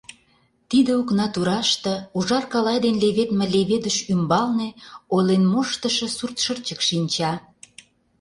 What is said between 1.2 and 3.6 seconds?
тураште, ужар калай дене леведме